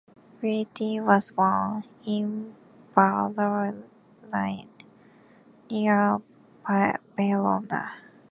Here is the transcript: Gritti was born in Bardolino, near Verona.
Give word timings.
Gritti 0.41 0.99
was 0.99 1.29
born 1.29 1.83
in 2.07 2.55
Bardolino, 2.95 4.63
near 5.69 6.17
Verona. 7.15 7.91